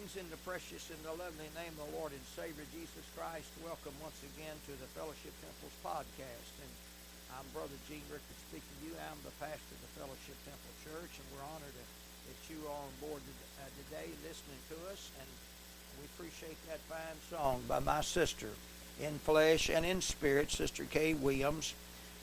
greetings 0.00 0.16
in 0.16 0.32
the 0.32 0.44
precious 0.48 0.88
and 0.88 0.96
the 1.04 1.12
lovely 1.12 1.52
name 1.52 1.76
of 1.76 1.84
the 1.84 1.92
Lord 2.00 2.08
and 2.16 2.24
Savior 2.32 2.64
Jesus 2.72 3.04
Christ. 3.12 3.52
Welcome 3.60 3.92
once 4.00 4.16
again 4.32 4.56
to 4.64 4.72
the 4.80 4.88
Fellowship 4.96 5.28
Temples 5.44 5.76
podcast. 5.84 6.56
And 6.56 6.72
I'm 7.36 7.44
Brother 7.52 7.76
Gene 7.84 8.00
Rickard 8.08 8.40
speaking 8.48 8.64
to 8.64 8.88
you. 8.88 8.92
I'm 8.96 9.20
the 9.28 9.36
pastor 9.36 9.76
of 9.76 9.82
the 9.84 9.92
Fellowship 10.00 10.40
Temple 10.48 10.72
Church, 10.80 11.20
and 11.20 11.26
we're 11.36 11.44
honored 11.44 11.76
that, 11.76 11.88
you 12.48 12.64
are 12.64 12.80
on 12.80 12.92
board 13.04 13.20
uh, 13.20 13.68
today 13.76 14.08
listening 14.24 14.62
to 14.72 14.76
us. 14.88 15.12
And 15.20 15.28
we 16.00 16.08
appreciate 16.16 16.56
that 16.72 16.80
fine 16.88 17.20
song 17.28 17.60
by 17.68 17.84
my 17.84 18.00
sister 18.00 18.48
in 19.04 19.20
flesh 19.20 19.68
and 19.68 19.84
in 19.84 20.00
spirit, 20.00 20.48
Sister 20.50 20.88
Kay 20.88 21.12
Williams. 21.12 21.74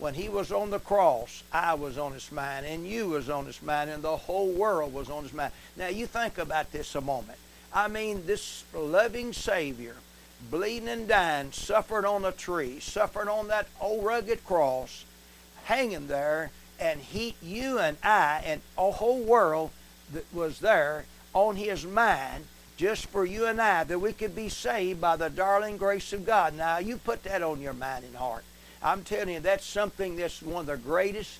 When 0.01 0.15
he 0.17 0.29
was 0.29 0.51
on 0.51 0.71
the 0.71 0.81
cross, 0.81 1.43
I 1.53 1.75
was 1.75 1.99
on 1.99 2.13
his 2.13 2.31
mind, 2.31 2.65
and 2.65 2.87
you 2.87 3.09
was 3.09 3.29
on 3.29 3.45
his 3.45 3.61
mind, 3.61 3.91
and 3.91 4.01
the 4.01 4.17
whole 4.17 4.49
world 4.49 4.97
was 4.97 5.11
on 5.11 5.21
his 5.21 5.33
mind. 5.33 5.53
Now 5.77 5.89
you 5.89 6.07
think 6.07 6.39
about 6.39 6.71
this 6.71 6.95
a 6.95 7.01
moment. 7.01 7.37
I 7.77 7.87
mean, 7.87 8.25
this 8.25 8.63
loving 8.73 9.33
Savior, 9.33 9.93
bleeding 10.49 10.89
and 10.89 11.07
dying, 11.07 11.51
suffered 11.51 12.07
on 12.07 12.25
a 12.25 12.31
tree, 12.31 12.79
suffered 12.79 13.29
on 13.29 13.49
that 13.49 13.67
old 13.79 14.03
rugged 14.03 14.43
cross, 14.43 15.05
hanging 15.65 16.07
there, 16.07 16.49
and 16.79 16.99
he, 16.99 17.35
you 17.39 17.77
and 17.77 17.97
I, 18.01 18.41
and 18.43 18.61
a 18.79 18.89
whole 18.89 19.19
world 19.19 19.69
that 20.11 20.25
was 20.33 20.59
there 20.59 21.05
on 21.35 21.55
his 21.55 21.85
mind, 21.85 22.45
just 22.77 23.05
for 23.05 23.23
you 23.23 23.45
and 23.45 23.61
I, 23.61 23.83
that 23.83 23.99
we 23.99 24.11
could 24.11 24.35
be 24.35 24.49
saved 24.49 24.99
by 24.99 25.15
the 25.15 25.29
darling 25.29 25.77
grace 25.77 26.11
of 26.13 26.25
God. 26.25 26.55
Now 26.55 26.79
you 26.79 26.97
put 26.97 27.21
that 27.25 27.43
on 27.43 27.61
your 27.61 27.73
mind 27.73 28.05
and 28.05 28.15
heart. 28.15 28.43
I'm 28.81 29.03
telling 29.03 29.35
you, 29.35 29.39
that's 29.39 29.63
something 29.63 30.15
that's 30.15 30.41
one 30.41 30.61
of 30.61 30.65
the 30.65 30.77
greatest. 30.77 31.37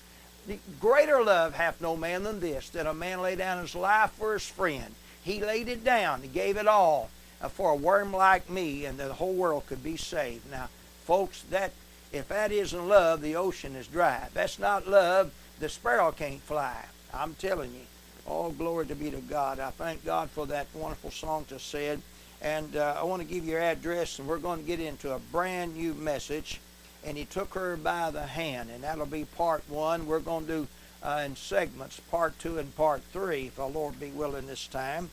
Greater 0.78 1.20
love 1.20 1.54
hath 1.54 1.80
no 1.80 1.96
man 1.96 2.22
than 2.22 2.38
this, 2.38 2.68
that 2.70 2.86
a 2.86 2.94
man 2.94 3.22
lay 3.22 3.34
down 3.34 3.60
his 3.60 3.74
life 3.74 4.12
for 4.12 4.34
his 4.34 4.46
friend. 4.46 4.94
He 5.28 5.42
laid 5.42 5.68
it 5.68 5.84
down. 5.84 6.22
He 6.22 6.28
gave 6.28 6.56
it 6.56 6.66
all 6.66 7.10
uh, 7.42 7.50
for 7.50 7.72
a 7.72 7.76
worm 7.76 8.14
like 8.14 8.48
me, 8.48 8.86
and 8.86 8.96
the 8.96 9.12
whole 9.12 9.34
world 9.34 9.66
could 9.66 9.84
be 9.84 9.98
saved. 9.98 10.50
Now, 10.50 10.70
folks, 11.04 11.42
that 11.50 11.72
if 12.10 12.28
that 12.28 12.50
isn't 12.50 12.88
love, 12.88 13.20
the 13.20 13.36
ocean 13.36 13.76
is 13.76 13.86
dry. 13.86 14.22
If 14.28 14.32
that's 14.32 14.58
not 14.58 14.88
love, 14.88 15.30
the 15.60 15.68
sparrow 15.68 16.12
can't 16.12 16.40
fly. 16.40 16.82
I'm 17.12 17.34
telling 17.34 17.74
you. 17.74 17.82
All 18.26 18.52
glory 18.52 18.86
to 18.86 18.94
be 18.94 19.10
to 19.10 19.20
God. 19.20 19.60
I 19.60 19.68
thank 19.68 20.02
God 20.02 20.30
for 20.30 20.46
that 20.46 20.66
wonderful 20.72 21.10
song 21.10 21.44
to 21.50 21.58
said. 21.58 22.00
And 22.40 22.74
uh, 22.76 22.96
I 22.98 23.04
want 23.04 23.20
to 23.20 23.28
give 23.28 23.44
you 23.44 23.52
your 23.52 23.60
address, 23.60 24.18
and 24.18 24.26
we're 24.26 24.38
going 24.38 24.60
to 24.60 24.66
get 24.66 24.80
into 24.80 25.12
a 25.12 25.18
brand 25.18 25.76
new 25.76 25.92
message. 25.92 26.58
And 27.04 27.18
he 27.18 27.26
took 27.26 27.52
her 27.52 27.76
by 27.76 28.10
the 28.10 28.26
hand, 28.26 28.70
and 28.70 28.82
that'll 28.82 29.04
be 29.04 29.26
part 29.26 29.62
one. 29.68 30.06
We're 30.06 30.20
going 30.20 30.46
to 30.46 30.52
do 30.52 30.68
uh, 31.02 31.22
in 31.26 31.36
segments, 31.36 32.00
part 32.10 32.38
two 32.38 32.56
and 32.56 32.74
part 32.76 33.02
three, 33.12 33.48
if 33.48 33.56
the 33.56 33.66
Lord 33.66 34.00
be 34.00 34.08
willing 34.08 34.46
this 34.46 34.66
time. 34.66 35.10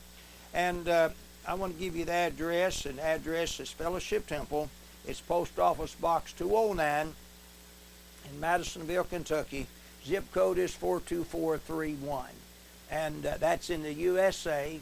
And 0.56 0.88
uh, 0.88 1.10
I 1.46 1.52
want 1.52 1.74
to 1.74 1.78
give 1.78 1.94
you 1.94 2.06
the 2.06 2.12
address, 2.12 2.86
and 2.86 2.98
address 2.98 3.60
is 3.60 3.70
Fellowship 3.70 4.26
Temple. 4.26 4.70
It's 5.06 5.20
Post 5.20 5.58
Office 5.58 5.94
Box 5.94 6.32
209 6.32 7.12
in 8.24 8.40
Madisonville, 8.40 9.04
Kentucky. 9.04 9.66
Zip 10.06 10.24
code 10.32 10.56
is 10.56 10.72
42431. 10.72 12.24
And 12.90 13.26
uh, 13.26 13.36
that's 13.38 13.68
in 13.68 13.82
the 13.82 13.92
USA. 13.92 14.80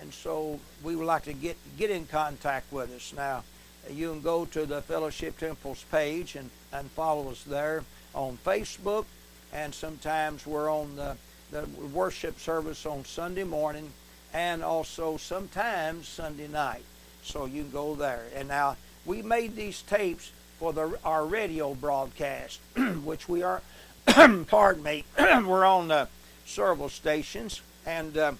And 0.00 0.10
so 0.14 0.58
we 0.82 0.96
would 0.96 1.04
like 1.04 1.24
to 1.24 1.34
get, 1.34 1.58
get 1.76 1.90
in 1.90 2.06
contact 2.06 2.72
with 2.72 2.90
us. 2.90 3.12
Now, 3.14 3.44
you 3.92 4.08
can 4.12 4.22
go 4.22 4.46
to 4.46 4.64
the 4.64 4.80
Fellowship 4.80 5.36
Temples 5.38 5.84
page 5.90 6.34
and, 6.34 6.48
and 6.72 6.90
follow 6.92 7.30
us 7.30 7.42
there 7.42 7.84
on 8.14 8.38
Facebook. 8.38 9.04
And 9.52 9.74
sometimes 9.74 10.46
we're 10.46 10.72
on 10.72 10.96
the, 10.96 11.14
the 11.50 11.66
worship 11.92 12.40
service 12.40 12.86
on 12.86 13.04
Sunday 13.04 13.44
morning 13.44 13.92
and 14.32 14.62
also 14.62 15.16
sometimes 15.16 16.08
Sunday 16.08 16.48
night. 16.48 16.84
So 17.22 17.46
you 17.46 17.62
can 17.62 17.70
go 17.70 17.94
there. 17.94 18.24
And 18.34 18.48
now 18.48 18.76
we 19.04 19.22
made 19.22 19.56
these 19.56 19.82
tapes 19.82 20.32
for 20.58 20.72
the, 20.72 20.98
our 21.04 21.24
radio 21.26 21.74
broadcast, 21.74 22.60
which 23.04 23.28
we 23.28 23.42
are, 23.42 23.62
pardon 24.46 24.82
me, 24.82 25.04
we're 25.18 25.64
on 25.64 25.88
the 25.88 26.08
several 26.44 26.88
stations, 26.88 27.62
and 27.86 28.16
uh, 28.16 28.32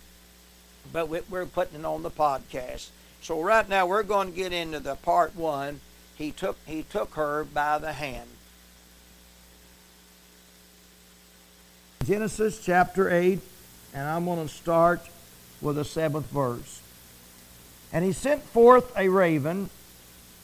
but 0.92 1.08
we're 1.08 1.46
putting 1.46 1.81
it 1.81 1.87
on 1.87 2.02
the 2.02 2.10
podcast. 2.10 2.88
So 3.22 3.40
right 3.40 3.69
now 3.69 3.87
we're 3.87 4.02
going 4.02 4.31
to 4.31 4.37
get 4.37 4.52
into 4.52 4.81
the 4.81 4.96
part 4.96 5.37
one. 5.37 5.81
He 6.16 6.32
took 6.32 6.58
he 6.66 6.82
took 6.82 7.14
her 7.14 7.44
by 7.44 7.78
the 7.78 7.92
hand. 7.92 8.28
Genesis 12.04 12.64
chapter 12.64 13.10
eight, 13.10 13.40
and 13.94 14.08
I'm 14.08 14.25
going 14.25 14.46
to 14.46 14.52
start 14.52 15.00
with 15.61 15.77
the 15.77 15.85
seventh 15.85 16.27
verse. 16.27 16.81
And 17.93 18.05
he 18.05 18.12
sent 18.12 18.43
forth 18.43 18.93
a 18.97 19.09
raven, 19.09 19.71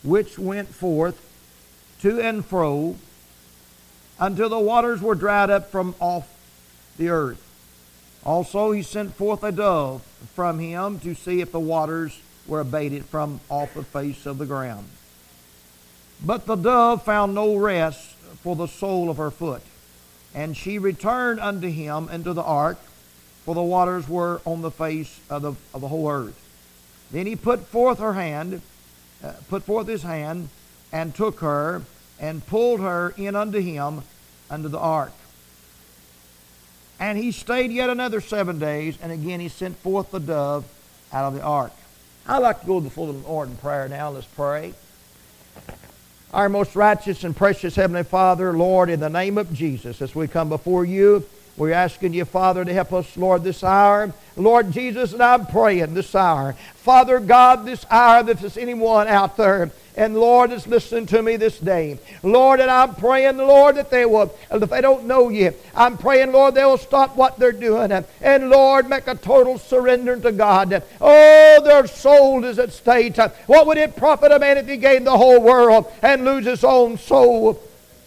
which 0.03 0.39
went 0.39 0.69
forth 0.69 1.23
to 2.01 2.21
and 2.21 2.45
fro 2.45 2.97
until 4.19 4.49
the 4.49 4.59
waters 4.59 5.01
were 5.01 5.15
dried 5.15 5.51
up 5.51 5.71
from 5.71 5.95
off 6.01 6.29
the 6.97 7.09
earth. 7.09 7.43
Also, 8.25 8.73
he 8.73 8.83
sent 8.83 9.15
forth 9.15 9.45
a 9.45 9.53
dove 9.53 10.03
from 10.35 10.59
him 10.59 10.99
to 11.01 11.15
see 11.15 11.41
if 11.41 11.53
the 11.53 11.61
waters 11.61 12.21
were 12.47 12.61
abated 12.61 13.05
from 13.05 13.41
off 13.49 13.75
the 13.75 13.85
face 13.85 14.27
of 14.27 14.39
the 14.39 14.47
ground. 14.47 14.89
But 16.25 16.47
the 16.47 16.57
dove 16.57 17.05
found 17.05 17.35
no 17.35 17.57
rest 17.57 18.17
for 18.43 18.57
the 18.57 18.67
sole 18.67 19.11
of 19.11 19.17
her 19.19 19.31
foot. 19.31 19.63
And 20.35 20.57
she 20.57 20.79
returned 20.79 21.41
unto 21.41 21.69
him 21.69 22.09
into 22.09 22.33
the 22.33 22.43
ark, 22.43 22.79
for 23.47 23.55
the 23.55 23.63
waters 23.63 24.09
were 24.09 24.41
on 24.45 24.61
the 24.61 24.73
face 24.73 25.21
of 25.31 25.41
the, 25.41 25.53
of 25.73 25.81
the 25.81 25.89
whole 25.89 26.11
earth. 26.11 26.39
Then 27.13 27.27
he 27.27 27.37
put 27.37 27.61
forth 27.69 28.01
her 28.01 28.13
hand, 28.13 28.61
uh, 29.23 29.35
put 29.49 29.63
forth 29.63 29.87
his 29.87 30.03
hand, 30.03 30.49
and 30.93 31.15
took 31.15 31.39
her, 31.41 31.83
and 32.19 32.45
pulled 32.45 32.81
her 32.81 33.15
in 33.17 33.37
unto 33.37 33.61
him 33.61 34.03
unto 34.51 34.69
the 34.69 34.81
ark. 34.81 35.13
And 36.99 37.17
he 37.17 37.31
stayed 37.31 37.71
yet 37.71 37.89
another 37.89 38.21
seven 38.21 38.59
days, 38.59 38.99
and 39.01 39.13
again 39.13 39.39
he 39.39 39.49
sent 39.49 39.77
forth 39.77 40.11
the 40.11 40.19
dove 40.19 40.65
out 41.13 41.27
of 41.27 41.35
the 41.35 41.43
ark. 41.43 41.73
I'd 42.27 42.39
like 42.39 42.63
to 42.63 42.67
go 42.67 42.81
before 42.81 43.07
the 43.07 43.15
full 43.15 43.33
Lord 43.33 43.49
in 43.49 43.57
prayer 43.59 43.89
now. 43.89 44.11
Let's 44.11 44.27
pray. 44.27 44.75
Our 46.35 46.49
most 46.49 46.75
righteous 46.75 47.23
and 47.23 47.37
precious 47.37 47.77
Heavenly 47.77 48.03
Father, 48.03 48.53
Lord, 48.53 48.91
in 48.91 48.99
the 48.99 49.09
name 49.09 49.39
of 49.39 49.53
Jesus, 49.53 50.03
as 50.03 50.17
we 50.17 50.27
come 50.27 50.49
before 50.49 50.85
you, 50.85 51.25
we're 51.57 51.73
asking 51.73 52.15
you, 52.15 52.25
Father, 52.25 52.65
to 52.65 52.73
help 52.73 52.93
us, 52.93 53.17
Lord, 53.17 53.43
this 53.45 53.65
hour. 53.65 54.13
Lord 54.37 54.73
Jesus, 54.73 55.13
and 55.13 55.23
I'm 55.23 55.47
praying 55.47 55.95
this 55.95 56.15
hour. 56.15 56.53
Father 56.75 57.19
God, 57.21 57.65
this 57.65 57.87
hour, 57.91 58.29
if 58.29 58.41
there's 58.41 58.59
anyone 58.59 59.09
out 59.09 59.37
there 59.37 59.71
and 59.97 60.15
Lord 60.15 60.53
is 60.53 60.67
listening 60.67 61.07
to 61.07 61.23
me 61.23 61.37
this 61.37 61.59
day. 61.59 61.99
Lord, 62.23 62.61
and 62.61 62.71
I'm 62.71 62.95
praying, 62.95 63.39
Lord, 63.39 63.77
that 63.77 63.91
they 63.91 64.05
will, 64.05 64.35
if 64.51 64.69
they 64.69 64.83
don't 64.83 65.07
know 65.07 65.31
you, 65.31 65.55
I'm 65.75 65.97
praying, 65.97 66.33
Lord, 66.33 66.55
they 66.55 66.65
will 66.65 66.77
stop 66.77 67.17
what 67.17 67.39
they're 67.39 67.51
doing. 67.53 67.91
And 68.21 68.51
Lord, 68.51 68.91
make 68.91 69.07
a 69.07 69.15
total 69.15 69.59
surrender 69.59 70.21
to 70.21 70.33
God. 70.33 70.83
Oh, 71.01 71.61
their 71.65 71.87
soul 71.87 72.45
is 72.45 72.59
at 72.59 72.73
stake. 72.73 73.17
What 73.47 73.67
would 73.67 73.79
it 73.79 73.97
profit 73.97 74.33
a 74.33 74.39
man 74.39 74.59
if 74.59 74.69
he 74.69 74.77
gained 74.77 75.07
the 75.07 75.17
whole 75.17 75.41
world 75.41 75.91
and 76.03 76.25
lose 76.25 76.45
his 76.45 76.63
own 76.63 76.99
soul? 76.99 77.63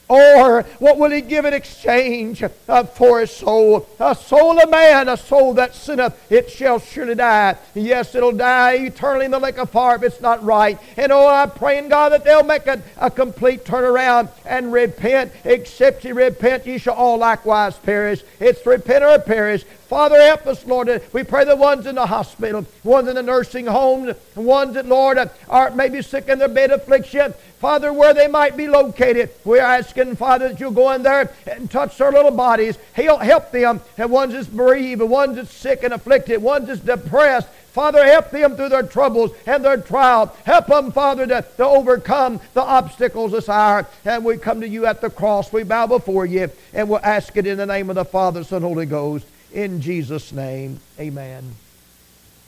Or 0.09 0.63
what 0.79 0.97
will 0.97 1.11
he 1.11 1.21
give 1.21 1.45
in 1.45 1.53
exchange 1.53 2.43
uh, 2.67 2.83
for 2.83 3.19
his 3.19 3.29
soul? 3.29 3.87
A 3.99 4.15
soul 4.15 4.59
of 4.59 4.67
man, 4.71 5.07
a 5.07 5.15
soul 5.15 5.53
that 5.53 5.75
sinneth, 5.75 6.19
it 6.31 6.49
shall 6.49 6.79
surely 6.79 7.13
die. 7.13 7.55
Yes, 7.75 8.15
it'll 8.15 8.31
die 8.31 8.73
eternally 8.77 9.25
in 9.25 9.31
the 9.31 9.39
lake 9.39 9.59
of 9.59 9.69
fire 9.69 9.97
if 9.97 10.03
it's 10.03 10.19
not 10.19 10.43
right. 10.43 10.79
And 10.97 11.11
oh, 11.11 11.27
I'm 11.27 11.51
praying, 11.51 11.89
God, 11.89 12.11
that 12.11 12.23
they'll 12.23 12.43
make 12.43 12.65
a, 12.65 12.81
a 12.97 13.11
complete 13.11 13.65
turnaround 13.65 14.29
and 14.47 14.73
repent. 14.73 15.31
Except 15.43 16.03
ye 16.03 16.11
repent, 16.11 16.65
ye 16.65 16.79
shall 16.79 16.95
all 16.95 17.19
likewise 17.19 17.77
perish. 17.77 18.23
It's 18.39 18.65
repent 18.65 19.03
or 19.03 19.19
perish. 19.19 19.63
Father, 19.89 20.21
help 20.21 20.45
us, 20.45 20.63
Lord. 20.67 21.01
We 21.13 21.23
pray 21.23 21.45
the 21.45 21.55
ones 21.55 21.87
in 21.87 21.95
the 21.95 22.05
hospital, 22.05 22.63
ones 22.83 23.07
in 23.07 23.15
the 23.15 23.23
nursing 23.23 23.65
homes, 23.65 24.15
the 24.35 24.41
ones 24.41 24.75
that, 24.75 24.85
Lord, 24.85 25.17
are 25.49 25.71
maybe 25.71 26.03
sick 26.03 26.29
in 26.29 26.37
their 26.37 26.47
bed 26.47 26.69
affliction. 26.69 27.33
Father, 27.57 27.91
where 27.91 28.13
they 28.13 28.27
might 28.27 28.55
be 28.55 28.67
located, 28.67 29.31
we're 29.43 29.61
asking, 29.61 30.15
Father, 30.15 30.49
that 30.49 30.59
you'll 30.59 30.69
go 30.69 30.91
in 30.91 31.01
there 31.01 31.33
and 31.47 31.71
touch 31.71 31.97
their 31.97 32.11
little 32.11 32.29
bodies. 32.29 32.77
He'll 32.95 33.17
help 33.17 33.51
them. 33.51 33.81
And 33.97 34.11
ones 34.11 34.33
that's 34.33 34.45
bereaved, 34.45 35.01
the 35.01 35.07
ones 35.07 35.37
that's 35.37 35.51
sick 35.51 35.81
and 35.81 35.91
afflicted, 35.91 36.39
ones 36.39 36.67
that's 36.67 36.81
depressed. 36.81 37.47
Father, 37.71 38.05
help 38.05 38.29
them 38.29 38.55
through 38.55 38.69
their 38.69 38.83
troubles 38.83 39.31
and 39.47 39.65
their 39.65 39.77
trials. 39.77 40.29
Help 40.45 40.67
them, 40.67 40.91
Father, 40.91 41.25
to, 41.25 41.43
to 41.57 41.65
overcome 41.65 42.39
the 42.53 42.61
obstacles 42.61 43.31
this 43.31 43.49
hour. 43.49 43.87
And 44.05 44.23
we 44.23 44.37
come 44.37 44.61
to 44.61 44.69
you 44.69 44.85
at 44.85 45.01
the 45.01 45.09
cross. 45.09 45.51
We 45.51 45.63
bow 45.63 45.87
before 45.87 46.27
you, 46.27 46.51
and 46.73 46.87
we'll 46.87 46.99
ask 47.03 47.35
it 47.37 47.47
in 47.47 47.57
the 47.57 47.65
name 47.65 47.89
of 47.89 47.95
the 47.95 48.05
Father, 48.05 48.43
Son, 48.43 48.61
Holy 48.61 48.85
Ghost. 48.85 49.25
In 49.53 49.81
Jesus' 49.81 50.31
name, 50.31 50.79
amen. 50.99 51.55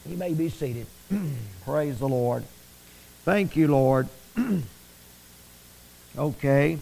You 0.05 0.17
may 0.17 0.34
be 0.34 0.50
seated. 0.50 0.86
Praise 1.65 2.00
the 2.00 2.08
Lord. 2.08 2.43
Thank 3.25 3.55
you, 3.55 3.67
Lord. 3.67 4.08
okay. 6.17 6.77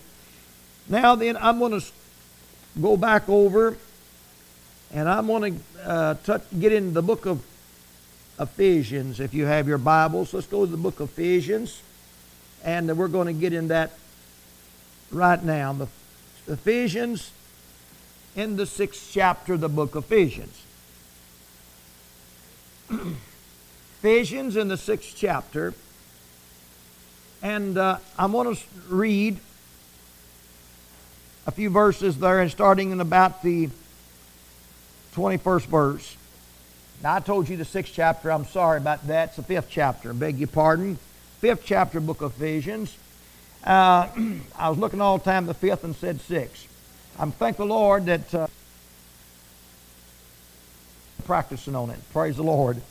Now 0.89 1.15
then, 1.15 1.38
I'm 1.38 1.59
going 1.59 1.79
to 1.79 1.85
go 2.81 2.97
back 2.97 3.29
over 3.29 3.77
and 4.91 5.07
I'm 5.07 5.27
going 5.27 5.55
to 5.55 5.89
uh, 5.89 6.13
touch, 6.15 6.43
get 6.59 6.73
into 6.73 6.91
the 6.91 7.01
book 7.01 7.25
of 7.25 7.43
Ephesians. 8.39 9.19
If 9.19 9.33
you 9.33 9.45
have 9.45 9.67
your 9.67 9.77
Bibles, 9.77 10.33
let's 10.33 10.47
go 10.47 10.65
to 10.65 10.71
the 10.71 10.77
book 10.77 10.99
of 10.99 11.09
Ephesians. 11.09 11.81
And 12.63 12.97
we're 12.97 13.07
going 13.07 13.27
to 13.27 13.33
get 13.33 13.53
in 13.53 13.69
that 13.69 13.91
right 15.11 15.41
now. 15.41 15.73
The 15.73 15.88
Ephesians 16.47 17.31
in 18.36 18.55
the 18.55 18.65
sixth 18.65 19.09
chapter 19.12 19.53
of 19.53 19.62
the 19.62 19.69
book 19.69 19.95
of 19.95 20.05
Ephesians. 20.05 20.63
Ephesians 24.00 24.55
in 24.55 24.67
the 24.67 24.77
sixth 24.77 25.13
chapter. 25.15 25.74
And 27.41 27.77
uh, 27.77 27.98
I'm 28.17 28.31
going 28.31 28.55
to 28.55 28.62
read 28.89 29.39
a 31.48 31.51
few 31.51 31.69
verses 31.69 32.17
there 32.17 32.39
and 32.39 32.51
starting 32.51 32.91
in 32.91 33.01
about 33.01 33.43
the 33.43 33.69
21st 35.15 35.65
verse. 35.65 36.17
Now, 37.01 37.15
I 37.15 37.19
told 37.21 37.50
you 37.50 37.57
the 37.57 37.65
sixth 37.65 37.93
chapter. 37.93 38.31
I'm 38.31 38.45
sorry 38.45 38.77
about 38.77 39.07
that. 39.07 39.29
It's 39.29 39.38
the 39.38 39.43
fifth 39.43 39.67
chapter. 39.69 40.12
I 40.12 40.13
beg 40.13 40.38
your 40.38 40.48
pardon. 40.48 40.98
Fifth 41.39 41.63
chapter, 41.65 42.00
book 42.00 42.21
of 42.21 42.36
Ephesians. 42.36 42.98
Uh, 43.63 44.07
I 44.57 44.69
was 44.69 44.77
looking 44.77 45.01
all 45.01 45.17
the 45.17 45.24
time 45.24 45.45
the 45.45 45.53
fifth 45.53 45.83
and 45.83 45.95
said 45.95 46.21
six. 46.21 46.67
I'm 47.19 47.33
thank 47.33 47.57
the 47.57 47.65
Lord 47.65 48.05
that 48.05 48.33
uh, 48.33 48.47
practicing 51.25 51.75
on 51.75 51.89
it. 51.89 51.99
Praise 52.13 52.38
the 52.38 52.43
Lord. 52.43 52.81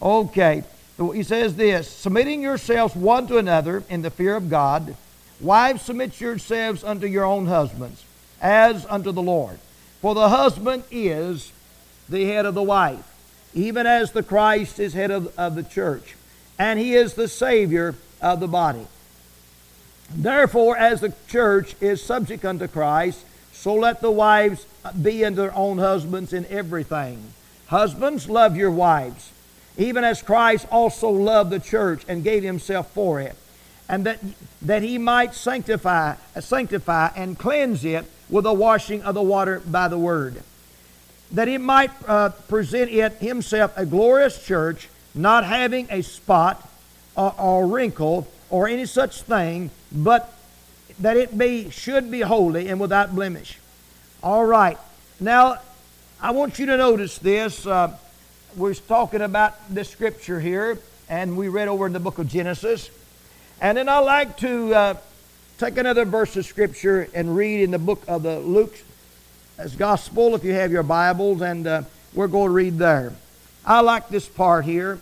Okay. 0.00 0.64
He 1.12 1.22
says 1.22 1.56
this 1.56 1.86
submitting 1.88 2.40
yourselves 2.40 2.96
one 2.96 3.26
to 3.26 3.36
another 3.36 3.84
in 3.90 4.00
the 4.00 4.10
fear 4.10 4.34
of 4.34 4.48
God. 4.48 4.96
Wives, 5.40 5.82
submit 5.82 6.18
yourselves 6.18 6.82
unto 6.82 7.06
your 7.06 7.24
own 7.24 7.44
husbands, 7.44 8.02
as 8.40 8.86
unto 8.86 9.12
the 9.12 9.20
Lord. 9.20 9.58
For 10.00 10.14
the 10.14 10.30
husband 10.30 10.84
is 10.90 11.52
the 12.08 12.24
head 12.24 12.46
of 12.46 12.54
the 12.54 12.62
wife, 12.62 13.04
even 13.52 13.86
as 13.86 14.12
the 14.12 14.22
Christ 14.22 14.78
is 14.78 14.94
head 14.94 15.10
of, 15.10 15.38
of 15.38 15.54
the 15.54 15.62
church, 15.62 16.16
and 16.58 16.78
he 16.78 16.94
is 16.94 17.12
the 17.12 17.28
Savior 17.28 17.94
of 18.22 18.40
the 18.40 18.48
body. 18.48 18.86
Therefore, 20.08 20.78
as 20.78 21.02
the 21.02 21.12
church 21.28 21.74
is 21.82 22.02
subject 22.02 22.46
unto 22.46 22.66
Christ, 22.68 23.22
so 23.56 23.74
let 23.74 24.00
the 24.00 24.10
wives 24.10 24.66
be 25.02 25.22
in 25.22 25.34
their 25.34 25.54
own 25.54 25.78
husbands 25.78 26.32
in 26.32 26.46
everything. 26.46 27.32
Husbands, 27.66 28.28
love 28.28 28.56
your 28.56 28.70
wives, 28.70 29.32
even 29.76 30.04
as 30.04 30.22
Christ 30.22 30.66
also 30.70 31.08
loved 31.08 31.50
the 31.50 31.58
church 31.58 32.04
and 32.06 32.22
gave 32.22 32.44
himself 32.44 32.92
for 32.92 33.20
it, 33.20 33.34
and 33.88 34.04
that, 34.06 34.20
that 34.62 34.82
he 34.82 34.98
might 34.98 35.34
sanctify, 35.34 36.14
sanctify 36.38 37.10
and 37.16 37.38
cleanse 37.38 37.84
it 37.84 38.04
with 38.28 38.44
the 38.44 38.52
washing 38.52 39.02
of 39.02 39.14
the 39.14 39.22
water 39.22 39.60
by 39.66 39.88
the 39.88 39.98
word, 39.98 40.42
that 41.32 41.48
he 41.48 41.58
might 41.58 41.90
uh, 42.06 42.28
present 42.48 42.90
it 42.90 43.14
himself 43.14 43.72
a 43.76 43.86
glorious 43.86 44.44
church, 44.44 44.88
not 45.14 45.44
having 45.44 45.88
a 45.90 46.02
spot 46.02 46.68
or, 47.16 47.34
or 47.38 47.66
wrinkle 47.66 48.28
or 48.50 48.68
any 48.68 48.86
such 48.86 49.22
thing, 49.22 49.70
but 49.90 50.32
that 51.00 51.16
it 51.16 51.36
be 51.36 51.70
should 51.70 52.10
be 52.10 52.20
holy 52.20 52.68
and 52.68 52.80
without 52.80 53.14
blemish. 53.14 53.58
All 54.22 54.44
right. 54.44 54.78
Now, 55.20 55.58
I 56.20 56.30
want 56.30 56.58
you 56.58 56.66
to 56.66 56.76
notice 56.76 57.18
this. 57.18 57.66
Uh, 57.66 57.96
we're 58.56 58.74
talking 58.74 59.20
about 59.20 59.54
this 59.68 59.90
scripture 59.90 60.40
here, 60.40 60.78
and 61.08 61.36
we 61.36 61.48
read 61.48 61.68
over 61.68 61.86
in 61.86 61.92
the 61.92 62.00
book 62.00 62.18
of 62.18 62.28
Genesis. 62.28 62.90
And 63.60 63.76
then 63.78 63.88
I 63.88 63.98
like 63.98 64.36
to 64.38 64.74
uh, 64.74 64.94
take 65.58 65.76
another 65.76 66.04
verse 66.04 66.36
of 66.36 66.46
scripture 66.46 67.08
and 67.14 67.36
read 67.36 67.62
in 67.62 67.70
the 67.70 67.78
book 67.78 68.02
of 68.08 68.22
the 68.22 68.38
Luke's 68.38 68.82
Gospel, 69.76 70.34
if 70.34 70.44
you 70.44 70.52
have 70.52 70.70
your 70.72 70.82
Bibles, 70.82 71.40
and 71.40 71.66
uh, 71.66 71.82
we're 72.12 72.28
going 72.28 72.48
to 72.48 72.52
read 72.52 72.78
there. 72.78 73.12
I 73.64 73.80
like 73.80 74.08
this 74.08 74.28
part 74.28 74.64
here. 74.64 74.98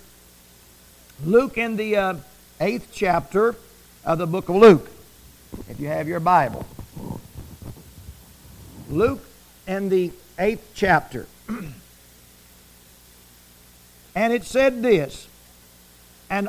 Luke 1.25 1.59
in 1.59 1.77
the 1.77 1.97
uh, 1.97 2.15
eighth 2.61 2.89
chapter 2.93 3.57
of 4.05 4.19
the 4.19 4.27
book 4.27 4.49
of 4.49 4.57
Luke, 4.57 4.89
if 5.69 5.79
you 5.81 5.89
have 5.89 6.09
your 6.09 6.21
Bible. 6.21 6.67
Luke 8.89 9.25
in 9.67 9.89
the 9.89 10.13
eighth 10.39 10.71
chapter. 10.75 11.27
and 14.15 14.33
it 14.33 14.45
said 14.45 14.83
this, 14.83 15.29
and, 16.31 16.49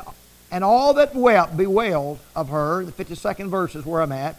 and 0.50 0.64
all 0.64 0.94
that 0.94 1.14
wept 1.14 1.56
bewailed 1.56 2.18
of 2.34 2.48
her, 2.48 2.84
the 2.84 2.92
52nd 2.92 3.48
verse 3.48 3.74
is 3.74 3.84
where 3.84 4.02
I'm 4.02 4.12
at, 4.12 4.36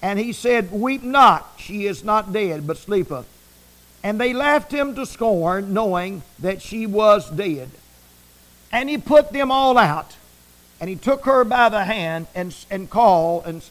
and 0.00 0.18
he 0.18 0.32
said, 0.32 0.72
Weep 0.72 1.02
not, 1.02 1.52
she 1.58 1.86
is 1.86 2.02
not 2.02 2.32
dead, 2.32 2.66
but 2.66 2.76
sleepeth. 2.76 3.26
And 4.02 4.20
they 4.20 4.32
laughed 4.32 4.72
him 4.72 4.96
to 4.96 5.06
scorn, 5.06 5.72
knowing 5.72 6.22
that 6.40 6.60
she 6.60 6.86
was 6.86 7.30
dead. 7.30 7.70
And 8.72 8.88
he 8.88 8.98
put 8.98 9.32
them 9.32 9.52
all 9.52 9.78
out, 9.78 10.16
and 10.80 10.90
he 10.90 10.96
took 10.96 11.24
her 11.24 11.44
by 11.44 11.68
the 11.68 11.84
hand 11.84 12.26
and, 12.34 12.56
and 12.68 12.90
called, 12.90 13.46
and 13.46 13.62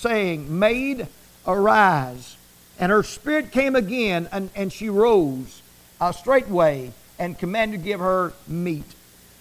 saying, 0.00 0.58
Maid, 0.58 1.06
arise. 1.46 2.36
And 2.78 2.90
her 2.90 3.02
spirit 3.02 3.52
came 3.52 3.76
again, 3.76 4.28
and, 4.32 4.48
and 4.54 4.72
she 4.72 4.88
rose 4.88 5.60
uh, 6.00 6.12
straightway 6.12 6.92
and 7.18 7.38
commanded 7.38 7.80
to 7.80 7.84
give 7.84 8.00
her 8.00 8.32
meat. 8.48 8.86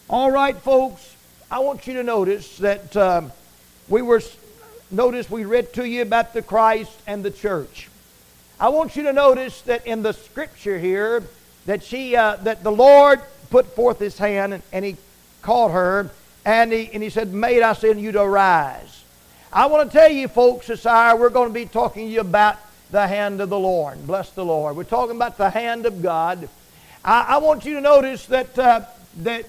All 0.09 0.29
right, 0.29 0.57
folks, 0.57 1.15
I 1.49 1.59
want 1.59 1.87
you 1.87 1.93
to 1.93 2.03
notice 2.03 2.57
that 2.57 2.97
um, 2.97 3.31
we 3.87 4.01
were, 4.01 4.21
notice 4.91 5.31
we 5.31 5.45
read 5.45 5.71
to 5.73 5.87
you 5.87 6.01
about 6.01 6.33
the 6.33 6.41
Christ 6.41 6.91
and 7.07 7.23
the 7.23 7.31
church. 7.31 7.87
I 8.59 8.67
want 8.67 8.97
you 8.97 9.03
to 9.03 9.13
notice 9.13 9.61
that 9.61 9.87
in 9.87 10.03
the 10.03 10.11
scripture 10.11 10.77
here, 10.77 11.23
that 11.67 11.83
she, 11.83 12.17
uh, 12.17 12.35
that 12.37 12.63
the 12.63 12.71
Lord 12.71 13.21
put 13.49 13.67
forth 13.75 13.99
his 13.99 14.17
hand 14.17 14.55
and, 14.55 14.63
and 14.73 14.83
he 14.83 14.97
called 15.41 15.71
her, 15.71 16.11
and 16.43 16.73
he, 16.73 16.89
and 16.91 17.01
he 17.01 17.09
said, 17.09 17.33
Maid, 17.33 17.61
I 17.61 17.71
send 17.71 18.01
you 18.01 18.11
to 18.11 18.21
arise. 18.21 19.05
I 19.51 19.65
want 19.65 19.91
to 19.91 19.97
tell 19.97 20.11
you, 20.11 20.27
folks, 20.27 20.67
this 20.67 20.85
hour 20.85 21.19
we're 21.19 21.31
going 21.31 21.47
to 21.47 21.53
be 21.53 21.65
talking 21.65 22.05
to 22.05 22.11
you 22.11 22.21
about 22.21 22.57
the 22.91 23.07
hand 23.07 23.41
of 23.41 23.49
the 23.49 23.57
Lord. 23.57 24.05
Bless 24.05 24.29
the 24.29 24.45
Lord. 24.45 24.75
We're 24.75 24.83
talking 24.83 25.15
about 25.15 25.37
the 25.37 25.49
hand 25.49 25.87
of 25.87 26.03
God. 26.03 26.47
I, 27.03 27.21
I 27.29 27.37
want 27.37 27.65
you 27.65 27.73
to 27.73 27.81
notice 27.81 28.27
that, 28.27 28.59
uh, 28.59 28.81
that, 29.17 29.45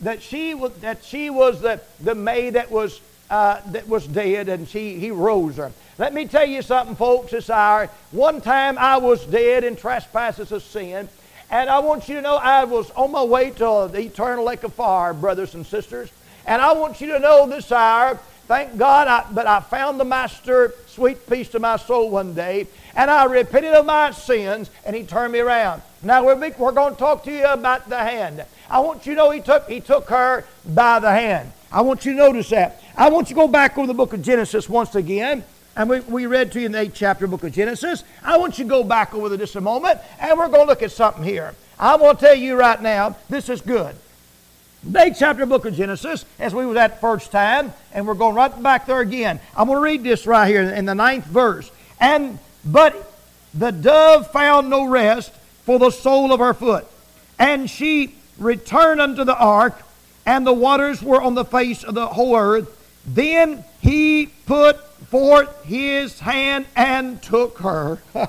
that, 0.00 0.22
she 0.22 0.54
was, 0.54 0.72
that 0.76 1.04
she 1.04 1.28
was 1.28 1.60
the, 1.60 1.82
the 2.00 2.14
maid 2.14 2.54
that 2.54 2.70
was, 2.70 3.02
uh, 3.28 3.60
that 3.72 3.86
was 3.86 4.06
dead 4.06 4.48
and 4.48 4.66
she, 4.66 4.98
he 4.98 5.10
rose 5.10 5.56
her. 5.56 5.70
Let 5.98 6.14
me 6.14 6.26
tell 6.26 6.46
you 6.46 6.62
something, 6.62 6.96
folks, 6.96 7.32
this 7.32 7.50
hour. 7.50 7.90
One 8.10 8.40
time 8.40 8.78
I 8.78 8.96
was 8.96 9.22
dead 9.26 9.64
in 9.64 9.76
trespasses 9.76 10.50
of 10.50 10.62
sin. 10.62 11.10
And 11.50 11.68
I 11.68 11.80
want 11.80 12.08
you 12.08 12.14
to 12.14 12.22
know 12.22 12.36
I 12.36 12.64
was 12.64 12.90
on 12.92 13.12
my 13.12 13.22
way 13.22 13.50
to 13.50 13.90
the 13.92 14.00
eternal 14.00 14.46
lake 14.46 14.62
of 14.62 14.72
fire, 14.72 15.12
brothers 15.12 15.54
and 15.54 15.66
sisters. 15.66 16.10
And 16.46 16.62
I 16.62 16.72
want 16.72 17.02
you 17.02 17.08
to 17.08 17.18
know 17.18 17.46
this 17.46 17.70
hour 17.70 18.18
Thank 18.52 18.76
God, 18.76 19.08
I, 19.08 19.24
but 19.32 19.46
I 19.46 19.60
found 19.60 19.98
the 19.98 20.04
Master 20.04 20.74
sweet 20.86 21.26
peace 21.26 21.48
to 21.48 21.58
my 21.58 21.78
soul 21.78 22.10
one 22.10 22.34
day, 22.34 22.66
and 22.94 23.10
I 23.10 23.24
repented 23.24 23.72
of 23.72 23.86
my 23.86 24.10
sins, 24.10 24.70
and 24.84 24.94
He 24.94 25.04
turned 25.04 25.32
me 25.32 25.38
around. 25.38 25.80
Now 26.02 26.22
we're, 26.22 26.36
we're 26.36 26.72
going 26.72 26.92
to 26.92 26.98
talk 26.98 27.24
to 27.24 27.32
you 27.32 27.46
about 27.46 27.88
the 27.88 27.96
hand. 27.96 28.44
I 28.68 28.80
want 28.80 29.06
you 29.06 29.14
to 29.14 29.16
know 29.16 29.30
He 29.30 29.40
took 29.40 29.70
He 29.70 29.80
took 29.80 30.10
her 30.10 30.44
by 30.66 30.98
the 30.98 31.10
hand. 31.10 31.50
I 31.72 31.80
want 31.80 32.04
you 32.04 32.12
to 32.12 32.18
notice 32.18 32.50
that. 32.50 32.82
I 32.94 33.08
want 33.08 33.30
you 33.30 33.36
to 33.36 33.40
go 33.40 33.48
back 33.48 33.78
over 33.78 33.86
the 33.86 33.94
book 33.94 34.12
of 34.12 34.20
Genesis 34.20 34.68
once 34.68 34.94
again. 34.96 35.44
And 35.74 35.88
we, 35.88 36.00
we 36.00 36.26
read 36.26 36.52
to 36.52 36.60
you 36.60 36.66
in 36.66 36.72
the 36.72 36.80
eighth 36.80 36.94
chapter 36.94 37.26
book 37.26 37.44
of 37.44 37.52
Genesis. 37.52 38.04
I 38.22 38.36
want 38.36 38.58
you 38.58 38.64
to 38.64 38.68
go 38.68 38.84
back 38.84 39.14
over 39.14 39.34
just 39.34 39.56
a 39.56 39.62
moment, 39.62 39.98
and 40.20 40.38
we're 40.38 40.48
going 40.48 40.60
to 40.60 40.66
look 40.66 40.82
at 40.82 40.92
something 40.92 41.24
here. 41.24 41.54
I 41.78 41.96
want 41.96 42.18
to 42.18 42.26
tell 42.26 42.34
you 42.34 42.56
right 42.56 42.82
now, 42.82 43.16
this 43.30 43.48
is 43.48 43.62
good. 43.62 43.96
Eighth 44.84 45.16
chapter 45.20 45.46
book 45.46 45.64
of 45.64 45.74
Genesis, 45.74 46.24
as 46.40 46.52
we 46.52 46.66
was 46.66 46.76
at 46.76 47.00
first 47.00 47.30
time, 47.30 47.72
and 47.92 48.04
we're 48.04 48.14
going 48.14 48.34
right 48.34 48.62
back 48.62 48.86
there 48.86 48.98
again. 48.98 49.38
I'm 49.56 49.68
going 49.68 49.78
to 49.78 49.82
read 49.82 50.02
this 50.02 50.26
right 50.26 50.48
here 50.48 50.62
in 50.62 50.86
the 50.86 50.94
ninth 50.94 51.24
verse. 51.24 51.70
And 52.00 52.40
but 52.64 53.12
the 53.54 53.70
dove 53.70 54.32
found 54.32 54.70
no 54.70 54.84
rest 54.84 55.32
for 55.64 55.78
the 55.78 55.90
sole 55.90 56.32
of 56.32 56.40
her 56.40 56.52
foot, 56.52 56.84
and 57.38 57.70
she 57.70 58.16
returned 58.38 59.00
unto 59.00 59.22
the 59.22 59.36
ark, 59.36 59.80
and 60.26 60.44
the 60.44 60.52
waters 60.52 61.00
were 61.00 61.22
on 61.22 61.36
the 61.36 61.44
face 61.44 61.84
of 61.84 61.94
the 61.94 62.08
whole 62.08 62.36
earth. 62.36 62.76
Then 63.06 63.64
he 63.80 64.26
put 64.46 64.84
forth 65.06 65.64
his 65.64 66.18
hand 66.18 66.66
and 66.74 67.22
took 67.22 67.58
her. 67.58 68.02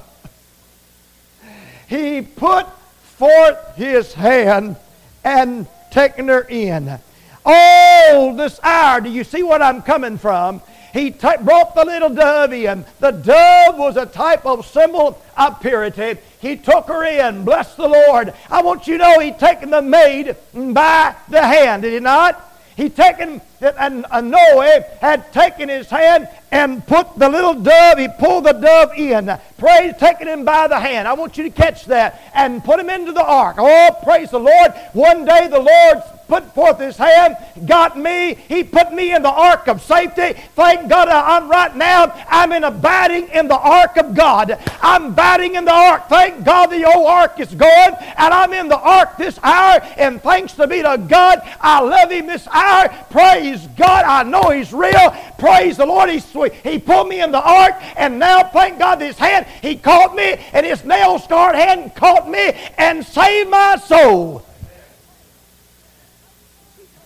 he 1.87 2.21
put 2.21 2.67
forth 3.01 3.75
his 3.75 4.13
hand 4.13 4.75
and 5.23 5.67
taken 5.93 6.27
her 6.27 6.41
in. 6.41 6.99
Oh, 7.45 8.33
this 8.35 8.59
hour, 8.63 8.99
do 9.01 9.09
you 9.09 9.23
see 9.23 9.43
what 9.43 9.61
I'm 9.61 9.81
coming 9.81 10.17
from? 10.17 10.61
He 10.91 11.11
t- 11.11 11.37
brought 11.41 11.75
the 11.75 11.85
little 11.85 12.09
dove 12.09 12.53
in. 12.53 12.85
The 12.99 13.11
dove 13.11 13.77
was 13.77 13.97
a 13.97 14.05
type 14.05 14.45
of 14.45 14.65
symbol 14.65 15.19
of 15.37 15.59
purity. 15.59 16.19
He 16.39 16.55
took 16.55 16.87
her 16.87 17.03
in. 17.03 17.45
Bless 17.45 17.75
the 17.75 17.87
Lord. 17.87 18.33
I 18.49 18.61
want 18.61 18.87
you 18.87 18.97
to 18.97 19.03
know 19.03 19.19
he 19.19 19.31
taken 19.31 19.69
the 19.69 19.81
maid 19.81 20.35
by 20.53 21.15
the 21.29 21.41
hand, 21.41 21.81
did 21.83 21.93
he 21.93 21.99
not? 21.99 22.51
He 22.75 22.89
taken, 22.89 23.41
and 23.63 24.05
Noah 24.31 24.83
had 25.01 25.31
taken 25.33 25.69
his 25.69 25.89
hand 25.89 26.27
and 26.51 26.85
put 26.85 27.17
the 27.17 27.29
little 27.29 27.55
dove, 27.55 27.97
he 27.97 28.07
pulled 28.07 28.45
the 28.45 28.53
dove 28.53 28.91
in. 28.95 29.31
Praise, 29.57 29.93
taking 29.99 30.27
him 30.27 30.45
by 30.45 30.67
the 30.67 30.79
hand. 30.79 31.07
I 31.07 31.13
want 31.13 31.37
you 31.37 31.43
to 31.43 31.49
catch 31.49 31.85
that 31.85 32.21
and 32.35 32.63
put 32.63 32.79
him 32.79 32.89
into 32.89 33.11
the 33.11 33.23
ark. 33.23 33.55
Oh, 33.59 33.97
praise 34.03 34.29
the 34.31 34.39
Lord. 34.39 34.71
One 34.93 35.25
day 35.25 35.47
the 35.47 35.59
Lord 35.59 36.03
put 36.27 36.53
forth 36.53 36.79
his 36.79 36.97
hand, 36.97 37.37
got 37.65 37.97
me. 37.97 38.35
He 38.47 38.63
put 38.63 38.93
me 38.93 39.13
in 39.13 39.21
the 39.21 39.31
ark 39.31 39.67
of 39.67 39.81
safety. 39.81 40.39
Thank 40.55 40.89
God 40.89 41.07
I'm 41.09 41.49
right 41.49 41.75
now, 41.75 42.13
I'm 42.27 42.51
in 42.51 42.63
abiding 42.63 43.29
in 43.29 43.47
the 43.47 43.57
ark 43.57 43.97
of 43.97 44.15
God. 44.15 44.57
I'm 44.81 45.07
abiding 45.07 45.55
in 45.55 45.65
the 45.65 45.73
ark. 45.73 46.07
Thank 46.09 46.43
God 46.43 46.67
the 46.67 46.85
old 46.85 47.07
ark 47.07 47.39
is 47.39 47.53
gone, 47.53 47.95
and 48.17 48.33
I'm 48.33 48.53
in 48.53 48.67
the 48.67 48.79
ark 48.79 49.17
this 49.17 49.39
hour. 49.43 49.79
And 49.97 50.21
thanks 50.21 50.53
to 50.53 50.67
be 50.67 50.81
to 50.81 50.97
God, 51.07 51.41
I 51.59 51.81
love 51.81 52.11
him 52.11 52.27
this 52.27 52.47
hour. 52.47 52.89
Praise 53.09 53.67
God. 53.77 54.05
I 54.05 54.23
know 54.23 54.49
he's 54.49 54.73
real. 54.73 55.15
Praise 55.37 55.77
the 55.77 55.85
Lord. 55.85 56.09
He's 56.09 56.25
sweet. 56.25 56.53
He 56.53 56.79
pulled 56.79 57.07
me 57.07 57.21
in 57.21 57.31
the 57.31 57.41
ark, 57.41 57.75
and 57.97 58.19
now 58.19 58.43
thank 58.43 58.79
God 58.79 58.99
this 58.99 59.17
hand, 59.17 59.45
he 59.61 59.75
caught 59.75 60.15
me, 60.15 60.35
and 60.53 60.65
his 60.65 60.83
nail-scarred 60.83 61.55
hand 61.55 61.95
caught 61.95 62.29
me 62.29 62.53
and 62.77 63.05
saved 63.05 63.49
my 63.49 63.75
soul. 63.77 64.45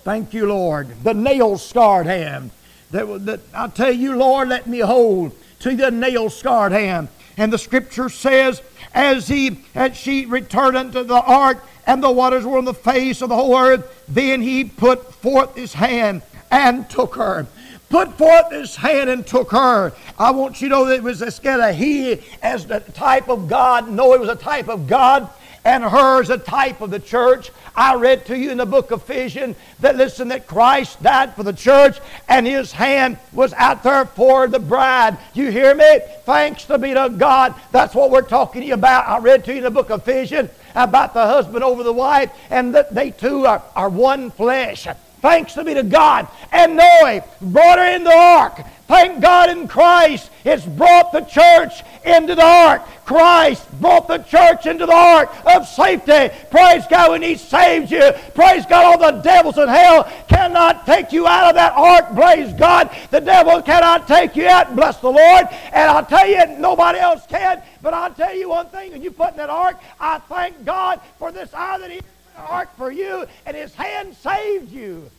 Thank 0.08 0.34
you, 0.34 0.46
Lord. 0.46 1.04
The 1.04 1.14
nail 1.14 1.58
scarred 1.58 2.06
hand. 2.06 2.52
That, 2.92 3.26
that 3.26 3.42
I 3.54 3.68
tell 3.68 3.92
you, 3.92 4.16
Lord, 4.16 4.48
let 4.48 4.66
me 4.66 4.80
hold 4.80 5.36
to 5.60 5.76
the 5.76 5.92
nail 5.92 6.30
scarred 6.30 6.72
hand. 6.72 7.10
And 7.36 7.52
the 7.52 7.58
scripture 7.58 8.08
says, 8.08 8.62
as 8.94 9.28
he 9.28 9.66
as 9.76 9.98
she 9.98 10.26
returned 10.26 10.78
unto 10.78 11.04
the 11.04 11.22
ark, 11.22 11.62
and 11.86 12.02
the 12.02 12.10
waters 12.10 12.46
were 12.46 12.58
on 12.58 12.64
the 12.64 12.74
face 12.74 13.22
of 13.22 13.28
the 13.28 13.36
whole 13.36 13.58
earth, 13.58 14.06
then 14.08 14.42
he 14.42 14.64
put 14.64 15.14
forth 15.16 15.58
his 15.58 15.74
hand 15.74 16.22
and 16.50 16.90
took 16.90 17.16
her. 17.16 17.46
Put 17.90 18.18
forth 18.18 18.50
his 18.54 18.78
hand 18.78 19.10
and 19.10 19.28
took 19.28 19.52
her. 19.52 19.92
I 20.18 20.32
want 20.32 20.62
you 20.62 20.70
to 20.70 20.74
know 20.74 20.86
that 20.86 20.96
it 20.96 21.04
was 21.04 21.22
a 21.22 21.34
kind 21.34 21.62
of 21.62 21.76
he 21.76 22.22
as 22.42 22.66
the 22.66 22.80
type 22.80 23.28
of 23.28 23.50
God. 23.50 23.90
No, 23.90 24.14
it 24.14 24.22
was 24.22 24.30
a 24.30 24.38
type 24.38 24.70
of 24.70 24.88
God 24.88 25.30
and 25.67 25.83
hers 25.83 26.29
a 26.29 26.38
type 26.38 26.79
of 26.79 26.91
the 26.91 27.00
church. 27.00 27.51
I 27.75 27.95
read 27.95 28.25
to 28.27 28.38
you 28.38 28.51
in 28.51 28.57
the 28.57 28.65
book 28.65 28.91
of 28.91 29.01
Ephesians 29.03 29.57
that 29.81 29.97
listen 29.97 30.29
that 30.29 30.47
Christ 30.47 31.03
died 31.03 31.36
for 31.36 31.43
the 31.43 31.51
church 31.51 32.00
and 32.29 32.47
his 32.47 32.71
hand 32.71 33.19
was 33.33 33.51
out 33.51 33.83
there 33.83 34.05
for 34.05 34.47
the 34.47 34.59
bride. 34.59 35.17
You 35.33 35.51
hear 35.51 35.75
me? 35.75 36.00
Thanks 36.24 36.63
to 36.65 36.77
be 36.77 36.93
to 36.93 37.09
God. 37.09 37.53
That's 37.74 37.93
what 37.93 38.12
we're 38.12 38.21
talking 38.21 38.62
to 38.62 38.67
you 38.67 38.75
about. 38.75 39.09
I 39.09 39.19
read 39.19 39.43
to 39.43 39.51
you 39.51 39.57
in 39.57 39.63
the 39.65 39.71
book 39.71 39.89
of 39.89 40.07
Ephesians 40.07 40.50
about 40.74 41.13
the 41.13 41.25
husband 41.25 41.65
over 41.65 41.83
the 41.83 41.91
wife, 41.91 42.31
and 42.50 42.74
that 42.75 42.95
they 42.95 43.12
two 43.12 43.45
are, 43.45 43.62
are 43.75 43.89
one 43.89 44.31
flesh. 44.31 44.88
Thanks 45.21 45.53
to 45.53 45.63
be 45.63 45.74
to 45.74 45.83
God. 45.83 46.27
And 46.51 46.75
Noah 46.75 47.24
brought 47.41 47.79
her 47.79 47.95
in 47.95 48.03
the 48.03 48.13
ark. 48.13 48.62
Thank 48.88 49.21
God 49.21 49.50
in 49.50 49.67
Christ 49.67 50.31
it's 50.45 50.65
brought 50.65 51.12
the 51.12 51.21
church 51.21 51.83
into 52.05 52.33
the 52.33 52.45
ark. 52.45 52.81
Christ 53.05 53.69
brought 53.81 54.07
the 54.07 54.19
church 54.19 54.65
into 54.65 54.86
the 54.86 54.93
ark 54.93 55.29
of 55.45 55.67
safety. 55.67 56.33
Praise 56.50 56.86
God 56.89 57.12
when 57.12 57.21
He 57.21 57.36
saves 57.36 57.91
you. 57.91 58.12
Praise 58.33 58.65
God, 58.65 58.86
all 58.86 59.12
the 59.12 59.19
devils 59.21 59.57
in 59.57 59.67
hell 59.67 60.09
cannot 60.29 60.86
take 60.86 61.12
you 61.12 61.27
out 61.27 61.50
of 61.50 61.55
that 61.55 61.74
ark. 61.74 62.15
Praise 62.15 62.53
God. 62.53 62.89
The 63.12 63.19
devil 63.19 63.62
cannot 63.62 64.07
take 64.07 64.38
you 64.38 64.47
out. 64.47 64.74
Bless 64.74 64.97
the 65.01 65.12
Lord. 65.12 65.47
And 65.74 65.91
I'll 65.91 66.05
tell 66.05 66.25
you, 66.25 66.57
nobody 66.57 67.00
else 67.00 67.25
can. 67.27 67.62
But 67.81 67.93
I'll 67.93 68.13
tell 68.13 68.33
you 68.33 68.50
one 68.50 68.67
thing, 68.67 68.91
when 68.91 69.03
you 69.03 69.12
put 69.12 69.31
in 69.31 69.38
that 69.38 69.50
ark, 69.50 69.77
I 70.00 70.19
thank 70.19 70.63
God 70.63 71.01
for 71.19 71.33
this 71.33 71.53
hour 71.53 71.79
that 71.79 71.91
He 71.91 72.00
ark 72.38 72.70
for 72.77 72.91
you, 72.91 73.25
and 73.46 73.56
His 73.56 73.74
hand 73.74 74.15
saved 74.15 74.72
you. 74.72 75.10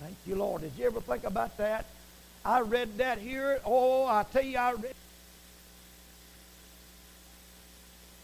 Thank 0.00 0.16
you, 0.26 0.36
Lord. 0.36 0.62
Did 0.62 0.72
you 0.78 0.86
ever 0.86 1.00
think 1.00 1.24
about 1.24 1.56
that? 1.58 1.86
I 2.44 2.60
read 2.60 2.98
that 2.98 3.18
here. 3.18 3.60
Oh, 3.64 4.06
I 4.06 4.24
tell 4.32 4.42
you, 4.42 4.56
I 4.56 4.72
read 4.72 4.94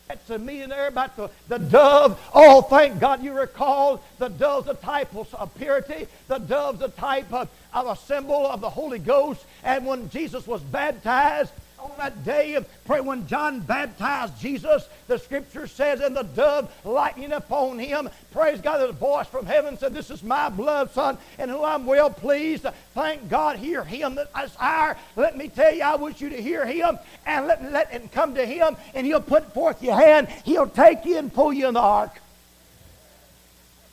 That's 0.09 0.31
a 0.31 0.39
million 0.39 0.71
there 0.71 0.87
about 0.87 1.17
the, 1.17 1.31
the 1.49 1.59
dove. 1.59 2.21
Oh, 2.33 2.63
thank 2.63 3.01
God 3.01 3.25
you 3.25 3.33
recall 3.33 4.03
the 4.19 4.29
dove's 4.29 4.69
a 4.69 4.75
type 4.75 5.15
of 5.15 5.53
purity. 5.59 6.07
The 6.29 6.39
dove's 6.39 6.81
a 6.81 6.89
type 6.89 7.33
of, 7.33 7.49
of 7.75 7.89
a 7.89 7.97
symbol 7.97 8.47
of 8.47 8.61
the 8.61 8.71
Holy 8.71 9.01
Ghost. 9.01 9.45
And 9.65 9.85
when 9.85 10.09
Jesus 10.11 10.47
was 10.47 10.63
baptized, 10.63 11.53
on 11.91 11.99
that 11.99 12.25
day, 12.25 12.55
of 12.55 12.67
pray 12.85 13.01
when 13.01 13.27
John 13.27 13.61
baptized 13.61 14.39
Jesus, 14.41 14.89
the 15.07 15.19
scripture 15.19 15.67
says, 15.67 16.01
and 16.01 16.17
the 16.17 16.23
dove 16.23 16.73
lightning 16.85 17.33
upon 17.33 17.79
him. 17.79 18.09
Praise 18.33 18.61
God, 18.61 18.81
a 18.81 18.93
voice 18.93 19.27
from 19.27 19.47
heaven 19.47 19.79
said, 19.79 19.95
This 19.95 20.11
is 20.11 20.23
my 20.23 20.49
blood, 20.49 20.91
son, 20.93 21.19
and 21.39 21.51
who 21.51 21.65
I'm 21.65 21.87
well 21.87 22.11
pleased. 22.11 22.67
Thank 22.95 23.29
God, 23.29 23.57
hear 23.57 23.85
him 23.85 24.15
this 24.15 24.57
hour. 24.59 24.97
Let 25.17 25.37
me 25.37 25.49
tell 25.49 25.75
you, 25.75 25.83
I 25.83 25.97
wish 25.97 26.21
you 26.21 26.31
to 26.31 26.43
hear 26.43 26.67
him 26.67 26.99
and 27.25 27.47
let, 27.47 27.73
let 27.73 27.93
and 27.93 28.11
come 28.13 28.35
to 28.35 28.45
him, 28.45 28.77
and 28.95 29.07
he'll 29.07 29.21
put 29.21 29.53
forth 29.55 29.83
your 29.83 29.97
hand. 29.97 30.29
He'll 30.45 30.69
take 30.69 31.05
you 31.05 31.19
and 31.19 31.33
pull 31.33 31.53
you 31.53 31.69
in 31.69 31.75
the 31.75 31.81
ark. 31.81 32.21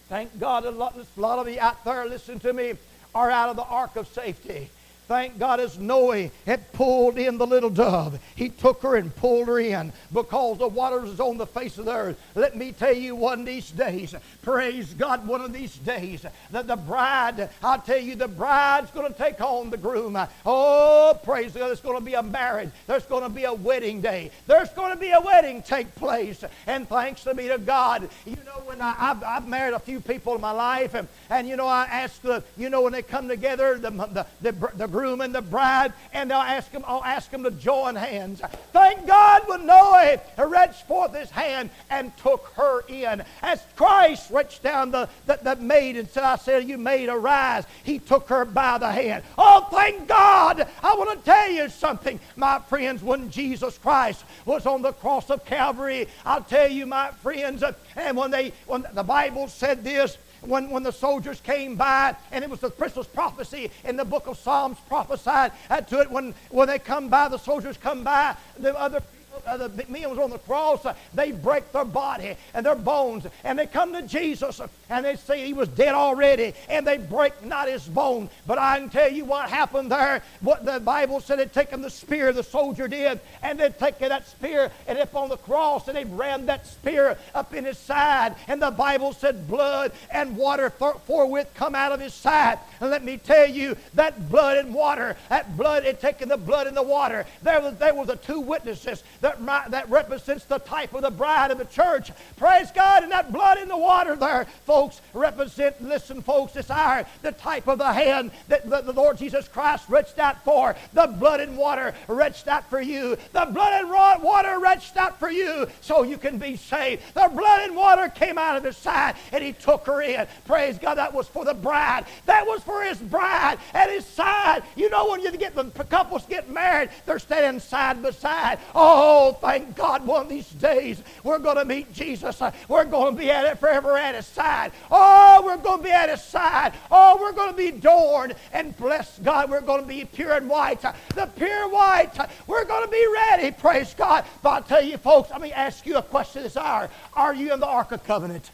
Thank 0.09 0.39
God, 0.39 0.65
a 0.65 0.71
lot, 0.71 0.95
a 0.95 1.19
lot 1.19 1.39
of 1.39 1.47
you 1.47 1.59
out 1.59 1.83
there, 1.85 2.05
listen 2.05 2.39
to 2.39 2.53
me, 2.53 2.73
are 3.15 3.31
out 3.31 3.49
of 3.49 3.55
the 3.55 3.63
ark 3.63 3.95
of 3.95 4.07
safety. 4.07 4.69
Thank 5.13 5.37
God 5.37 5.59
as 5.59 5.77
Noah 5.77 6.31
had 6.43 6.73
pulled 6.73 7.19
in 7.19 7.37
the 7.37 7.45
little 7.45 7.69
dove, 7.69 8.19
he 8.35 8.49
took 8.49 8.81
her 8.81 8.95
and 8.95 9.15
pulled 9.15 9.47
her 9.47 9.59
in 9.59 9.93
because 10.11 10.57
the 10.57 10.67
waters 10.67 11.07
is 11.07 11.19
on 11.19 11.37
the 11.37 11.45
face 11.45 11.77
of 11.77 11.85
the 11.85 11.93
earth. 11.93 12.19
Let 12.33 12.57
me 12.57 12.71
tell 12.71 12.95
you 12.95 13.15
one 13.15 13.41
of 13.41 13.45
these 13.45 13.69
days, 13.69 14.15
praise 14.41 14.91
God, 14.95 15.27
one 15.27 15.41
of 15.41 15.53
these 15.53 15.75
days, 15.75 16.25
that 16.49 16.65
the 16.65 16.75
bride, 16.75 17.47
I'll 17.61 17.79
tell 17.79 17.99
you, 17.99 18.15
the 18.15 18.27
bride's 18.27 18.89
going 18.89 19.13
to 19.13 19.15
take 19.15 19.39
on 19.39 19.69
the 19.69 19.77
groom. 19.77 20.17
Oh, 20.47 21.19
praise 21.23 21.53
God, 21.53 21.67
there's 21.67 21.79
going 21.79 21.99
to 21.99 22.03
be 22.03 22.15
a 22.15 22.23
marriage. 22.23 22.71
There's 22.87 23.05
going 23.05 23.21
to 23.21 23.29
be 23.29 23.43
a 23.43 23.53
wedding 23.53 24.01
day. 24.01 24.31
There's 24.47 24.69
going 24.69 24.93
to 24.93 24.99
be 24.99 25.11
a 25.11 25.21
wedding 25.21 25.61
take 25.61 25.93
place. 25.93 26.43
And 26.65 26.89
thanks 26.89 27.23
to 27.25 27.35
be 27.35 27.49
to 27.49 27.59
God, 27.59 28.09
you 28.25 28.37
know, 28.37 28.63
when 28.65 28.81
I, 28.81 28.93
have 28.93 29.23
I've 29.23 29.47
married 29.47 29.75
a 29.75 29.79
few 29.79 29.99
people 29.99 30.33
in 30.33 30.41
my 30.41 30.49
life, 30.49 30.95
and, 30.95 31.07
and 31.29 31.47
you 31.47 31.55
know, 31.55 31.67
I 31.67 31.83
ask 31.83 32.19
the, 32.23 32.43
you 32.57 32.71
know, 32.71 32.81
when 32.81 32.93
they 32.93 33.03
come 33.03 33.27
together, 33.27 33.77
the, 33.77 33.91
the, 33.91 34.25
the, 34.41 34.71
the 34.75 34.87
groom 34.87 35.02
and 35.03 35.35
the 35.35 35.41
bride, 35.41 35.93
and 36.13 36.31
I'll 36.31 36.41
ask 36.41 36.71
them, 36.71 36.83
I'll 36.87 37.03
ask 37.03 37.29
them 37.29 37.43
to 37.43 37.51
join 37.51 37.95
hands. 37.95 38.41
Thank 38.71 39.05
God 39.05 39.43
when 39.47 39.65
Noah 39.65 40.19
reached 40.37 40.87
forth 40.87 41.15
his 41.15 41.29
hand 41.29 41.69
and 41.89 42.15
took 42.17 42.53
her 42.55 42.81
in. 42.87 43.23
As 43.41 43.63
Christ 43.75 44.31
reached 44.31 44.63
down 44.63 44.91
the, 44.91 45.09
the, 45.25 45.39
the 45.41 45.55
maid 45.57 45.97
and 45.97 46.07
said, 46.09 46.23
I 46.23 46.37
said, 46.37 46.67
you 46.67 46.77
maid, 46.77 47.09
arise. 47.09 47.65
He 47.83 47.99
took 47.99 48.29
her 48.29 48.45
by 48.45 48.77
the 48.77 48.91
hand. 48.91 49.23
Oh, 49.37 49.67
thank 49.71 50.07
God. 50.07 50.67
I 50.81 50.95
want 50.95 51.19
to 51.19 51.25
tell 51.25 51.51
you 51.51 51.69
something, 51.69 52.19
my 52.35 52.59
friends, 52.59 53.03
when 53.03 53.29
Jesus 53.29 53.77
Christ 53.77 54.23
was 54.45 54.65
on 54.65 54.81
the 54.81 54.93
cross 54.93 55.29
of 55.29 55.45
Calvary, 55.45 56.07
I'll 56.25 56.43
tell 56.43 56.69
you, 56.69 56.85
my 56.85 57.11
friends, 57.21 57.63
uh, 57.63 57.73
and 57.95 58.15
when 58.17 58.31
they 58.31 58.53
when 58.65 58.85
the 58.93 59.03
Bible 59.03 59.47
said 59.47 59.83
this, 59.83 60.17
when, 60.45 60.69
when 60.69 60.83
the 60.83 60.91
soldiers 60.91 61.39
came 61.41 61.75
by, 61.75 62.15
and 62.31 62.43
it 62.43 62.49
was 62.49 62.59
the 62.59 62.69
Christmas 62.69 63.07
prophecy 63.07 63.71
in 63.83 63.95
the 63.95 64.05
book 64.05 64.27
of 64.27 64.37
Psalms 64.37 64.77
prophesied 64.87 65.51
to 65.87 65.99
it. 65.99 66.09
When, 66.09 66.33
when 66.49 66.67
they 66.67 66.79
come 66.79 67.09
by, 67.09 67.27
the 67.27 67.37
soldiers 67.37 67.77
come 67.77 68.03
by, 68.03 68.35
the 68.57 68.77
other 68.77 69.01
uh, 69.45 69.57
the 69.57 69.85
men 69.89 70.09
was 70.09 70.19
on 70.19 70.29
the 70.29 70.39
cross, 70.39 70.85
uh, 70.85 70.93
they 71.13 71.31
break 71.31 71.71
their 71.71 71.85
body 71.85 72.35
and 72.53 72.65
their 72.65 72.75
bones, 72.75 73.25
and 73.43 73.57
they 73.57 73.67
come 73.67 73.93
to 73.93 74.01
Jesus 74.01 74.61
and 74.89 75.05
they 75.05 75.15
say 75.15 75.45
he 75.45 75.53
was 75.53 75.67
dead 75.69 75.93
already, 75.93 76.53
and 76.69 76.85
they 76.85 76.97
break 76.97 77.43
not 77.43 77.67
his 77.67 77.85
bone. 77.87 78.29
But 78.45 78.57
I 78.57 78.79
can 78.79 78.89
tell 78.89 79.11
you 79.11 79.25
what 79.25 79.49
happened 79.49 79.91
there. 79.91 80.21
What 80.41 80.65
the 80.65 80.79
Bible 80.79 81.19
said 81.19 81.39
had 81.39 81.53
taken 81.53 81.81
the 81.81 81.89
spear, 81.89 82.31
the 82.31 82.43
soldier 82.43 82.87
did, 82.87 83.19
and 83.41 83.59
they'd 83.59 83.77
taken 83.79 84.09
that 84.09 84.27
spear 84.27 84.71
and 84.87 84.97
up 84.97 85.15
on 85.15 85.29
the 85.29 85.37
cross, 85.37 85.87
and 85.87 85.97
they 85.97 86.05
rammed 86.05 86.47
that 86.49 86.67
spear 86.67 87.17
up 87.33 87.53
in 87.53 87.65
his 87.65 87.77
side, 87.77 88.35
and 88.47 88.61
the 88.61 88.71
Bible 88.71 89.13
said 89.13 89.47
blood 89.47 89.91
and 90.11 90.37
water 90.37 90.69
forthwith 90.69 91.51
come 91.55 91.75
out 91.75 91.91
of 91.91 91.99
his 91.99 92.13
side. 92.13 92.59
And 92.79 92.89
let 92.89 93.03
me 93.03 93.17
tell 93.17 93.47
you, 93.47 93.75
that 93.95 94.29
blood 94.29 94.57
and 94.57 94.73
water, 94.73 95.15
that 95.29 95.57
blood 95.57 95.83
had 95.85 95.99
taken 95.99 96.29
the 96.29 96.37
blood 96.37 96.67
and 96.67 96.77
the 96.77 96.83
water. 96.83 97.25
There 97.41 97.61
was 97.61 97.75
there 97.77 97.93
were 97.93 98.05
the 98.05 98.15
two 98.15 98.39
witnesses 98.39 99.03
that, 99.23 99.71
that 99.71 99.89
represents 99.89 100.43
the 100.43 100.59
type 100.59 100.93
of 100.93 101.01
the 101.01 101.09
bride 101.09 101.49
of 101.49 101.57
the 101.57 101.65
church. 101.65 102.11
Praise 102.35 102.71
God. 102.71 103.03
And 103.03 103.11
that 103.13 103.31
blood 103.31 103.57
in 103.57 103.69
the 103.69 103.77
water 103.77 104.17
there, 104.17 104.45
folks, 104.65 104.99
represent, 105.13 105.81
listen, 105.81 106.21
folks, 106.21 106.53
this 106.53 106.69
hour, 106.69 107.05
the 107.21 107.31
type 107.31 107.67
of 107.67 107.77
the 107.77 107.91
hand 107.91 108.31
that 108.49 108.69
the, 108.69 108.81
the 108.81 108.91
Lord 108.91 109.17
Jesus 109.17 109.47
Christ 109.47 109.85
reached 109.87 110.19
out 110.19 110.43
for. 110.43 110.75
The 110.91 111.07
blood 111.07 111.39
and 111.39 111.57
water 111.57 111.95
reached 112.09 112.49
out 112.49 112.69
for 112.69 112.81
you. 112.81 113.17
The 113.31 113.45
blood 113.45 113.73
and 113.81 113.89
water 113.89 114.59
reached 114.59 114.97
out 114.97 115.17
for 115.19 115.31
you 115.31 115.67
so 115.79 116.03
you 116.03 116.17
can 116.17 116.37
be 116.37 116.57
saved. 116.57 117.01
The 117.13 117.31
blood 117.33 117.61
and 117.61 117.77
water 117.77 118.09
came 118.09 118.37
out 118.37 118.57
of 118.57 118.63
his 118.65 118.75
side 118.75 119.15
and 119.31 119.41
he 119.41 119.53
took 119.53 119.85
her 119.85 120.01
in. 120.01 120.27
Praise 120.45 120.77
God. 120.77 120.95
That 120.95 121.13
was 121.13 121.29
for 121.29 121.45
the 121.45 121.53
bride. 121.53 122.05
That 122.25 122.45
was 122.45 122.61
for 122.61 122.83
his 122.83 122.97
bride 122.97 123.57
at 123.73 123.89
his 123.89 124.05
side. 124.05 124.63
You 124.75 124.89
know 124.89 125.09
when 125.09 125.21
you 125.21 125.31
get 125.31 125.55
the 125.55 125.63
couples 125.85 126.25
get 126.25 126.49
married, 126.49 126.89
they're 127.05 127.19
standing 127.19 127.61
side 127.61 128.03
by 128.03 128.11
side. 128.11 128.59
Oh, 128.75 129.12
Oh, 129.15 129.31
thank 129.31 129.75
God 129.75 130.07
one 130.07 130.23
of 130.23 130.29
these 130.29 130.49
days 130.49 130.99
we're 131.23 131.37
going 131.37 131.57
to 131.57 131.65
meet 131.65 131.93
Jesus. 131.93 132.41
Uh, 132.41 132.51
we're 132.67 132.83
going 132.83 133.13
to 133.13 133.19
be 133.19 133.29
at 133.29 133.45
it 133.45 133.59
forever 133.59 133.95
at 133.95 134.15
his 134.15 134.25
side. 134.25 134.71
Oh, 134.89 135.43
we're 135.45 135.57
going 135.57 135.77
to 135.77 135.83
be 135.83 135.91
at 135.91 136.09
his 136.09 136.23
side. 136.23 136.73
Oh, 136.89 137.19
we're 137.21 137.31
going 137.31 137.51
to 137.51 137.55
be 137.55 137.67
adorned 137.67 138.33
and 138.53 138.75
bless 138.75 139.19
God. 139.19 139.51
We're 139.51 139.61
going 139.61 139.83
to 139.83 139.87
be 139.87 140.03
pure 140.03 140.33
and 140.33 140.49
white. 140.49 140.83
Uh, 140.83 140.93
the 141.13 141.27
pure 141.27 141.69
white. 141.69 142.19
Uh, 142.19 142.25
we're 142.47 142.65
going 142.65 142.85
to 142.85 142.91
be 142.91 143.05
ready. 143.13 143.51
Praise 143.51 143.93
God. 143.93 144.25
But 144.41 144.49
I'll 144.49 144.63
tell 144.63 144.83
you, 144.83 144.97
folks, 144.97 145.29
let 145.29 145.41
me 145.41 145.51
ask 145.51 145.85
you 145.85 145.97
a 145.97 146.01
question 146.01 146.41
this 146.41 146.57
hour. 146.57 146.89
Are 147.13 147.35
you 147.35 147.53
in 147.53 147.59
the 147.59 147.67
Ark 147.67 147.91
of 147.91 148.03
Covenant? 148.05 148.49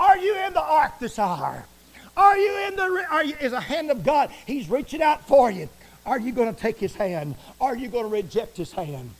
Are 0.00 0.16
you 0.16 0.38
in 0.38 0.54
the 0.54 0.62
Ark 0.62 0.98
this 1.00 1.18
hour? 1.18 1.66
Are 2.16 2.38
you 2.38 2.66
in 2.66 2.76
the, 2.76 3.06
are 3.10 3.24
you, 3.24 3.34
is 3.42 3.52
a 3.52 3.60
hand 3.60 3.90
of 3.90 4.04
God? 4.04 4.30
He's 4.46 4.70
reaching 4.70 5.02
out 5.02 5.28
for 5.28 5.50
you. 5.50 5.68
Are 6.06 6.18
you 6.18 6.32
going 6.32 6.54
to 6.54 6.58
take 6.58 6.78
his 6.78 6.94
hand? 6.94 7.34
Are 7.60 7.76
you 7.76 7.88
going 7.88 8.04
to 8.04 8.10
reject 8.10 8.56
his 8.56 8.72
hand? 8.72 9.10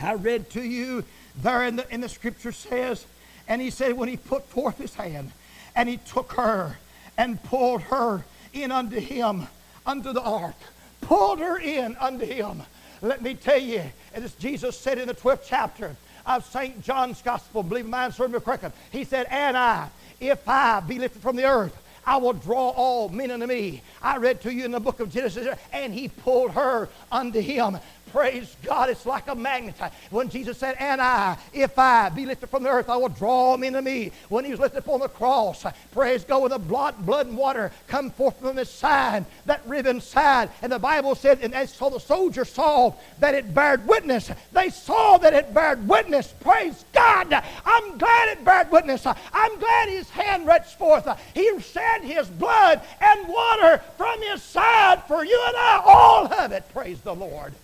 I 0.00 0.14
read 0.14 0.50
to 0.50 0.62
you 0.62 1.04
there 1.36 1.64
in 1.64 1.76
the, 1.76 1.94
in 1.94 2.00
the 2.00 2.08
scripture 2.08 2.52
says, 2.52 3.06
and 3.48 3.60
he 3.60 3.70
said, 3.70 3.94
when 3.94 4.08
he 4.08 4.16
put 4.16 4.44
forth 4.46 4.78
his 4.78 4.94
hand 4.94 5.32
and 5.74 5.88
he 5.88 5.96
took 5.96 6.32
her 6.32 6.78
and 7.16 7.42
pulled 7.44 7.82
her 7.82 8.24
in 8.52 8.70
unto 8.70 8.98
him, 8.98 9.46
unto 9.86 10.12
the 10.12 10.22
ark, 10.22 10.54
pulled 11.00 11.38
her 11.38 11.58
in 11.58 11.96
unto 11.96 12.24
him. 12.24 12.62
Let 13.00 13.22
me 13.22 13.34
tell 13.34 13.58
you, 13.58 13.82
as 14.14 14.34
Jesus 14.34 14.78
said 14.78 14.98
in 14.98 15.08
the 15.08 15.14
12th 15.14 15.42
chapter 15.46 15.96
of 16.24 16.46
St. 16.46 16.82
John's 16.82 17.20
Gospel, 17.20 17.62
believe 17.62 17.86
my 17.86 18.04
answer 18.04 18.28
correctly, 18.28 18.70
he 18.90 19.04
said, 19.04 19.26
And 19.28 19.56
I, 19.56 19.88
if 20.20 20.48
I 20.48 20.80
be 20.80 20.98
lifted 20.98 21.20
from 21.20 21.36
the 21.36 21.44
earth, 21.44 21.76
I 22.04 22.16
will 22.16 22.32
draw 22.32 22.70
all 22.70 23.08
men 23.08 23.30
unto 23.30 23.46
me. 23.46 23.82
I 24.00 24.16
read 24.16 24.40
to 24.42 24.52
you 24.52 24.64
in 24.64 24.72
the 24.72 24.80
book 24.80 25.00
of 25.00 25.12
Genesis, 25.12 25.56
and 25.72 25.94
he 25.94 26.08
pulled 26.08 26.52
her 26.52 26.88
unto 27.10 27.40
him. 27.40 27.78
Praise 28.10 28.54
God, 28.62 28.90
it's 28.90 29.06
like 29.06 29.28
a 29.28 29.34
magnet. 29.34 29.74
When 30.10 30.28
Jesus 30.28 30.58
said, 30.58 30.76
And 30.78 31.00
I, 31.00 31.38
if 31.54 31.78
I 31.78 32.10
be 32.10 32.26
lifted 32.26 32.48
from 32.48 32.62
the 32.62 32.68
earth, 32.68 32.90
I 32.90 32.96
will 32.96 33.08
draw 33.08 33.52
them 33.52 33.64
into 33.64 33.80
me. 33.80 34.12
When 34.28 34.44
he 34.44 34.50
was 34.50 34.60
lifted 34.60 34.80
upon 34.80 35.00
the 35.00 35.08
cross, 35.08 35.64
praise 35.92 36.22
God, 36.22 36.42
with 36.42 36.52
the 36.52 36.58
blood, 36.58 37.06
blood 37.06 37.28
and 37.28 37.38
water 37.38 37.72
come 37.88 38.10
forth 38.10 38.38
from 38.38 38.58
his 38.58 38.68
side, 38.68 39.24
that 39.46 39.62
ribbon 39.66 40.00
side. 40.02 40.50
And 40.60 40.70
the 40.70 40.78
Bible 40.78 41.14
said, 41.14 41.38
and 41.40 41.54
as 41.54 41.72
so 41.72 41.88
the 41.88 42.00
soldiers 42.00 42.50
saw 42.50 42.92
that 43.20 43.34
it 43.34 43.54
bared 43.54 43.86
witness. 43.86 44.30
They 44.52 44.68
saw 44.68 45.16
that 45.18 45.32
it 45.32 45.54
bared 45.54 45.88
witness. 45.88 46.34
Praise 46.40 46.84
God. 46.92 47.32
I'm 47.64 47.96
glad 47.96 48.28
it 48.28 48.44
bared 48.44 48.70
witness. 48.70 49.06
I'm 49.06 49.58
glad 49.58 49.88
his 49.88 50.10
hand 50.10 50.46
reached 50.46 50.78
forth. 50.78 51.08
He 51.32 51.58
shed 51.60 52.02
his 52.02 52.28
blood 52.28 52.82
and 53.00 53.26
water 53.26 53.82
from 53.96 54.20
his 54.20 54.42
side 54.42 55.02
for 55.04 55.24
you 55.24 55.42
and 55.48 55.56
I, 55.56 55.82
all 55.86 56.30
of 56.30 56.52
it. 56.52 56.64
Praise 56.74 57.00
the 57.00 57.14
Lord. 57.14 57.54